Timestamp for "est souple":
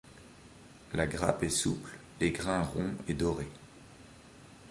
1.43-1.91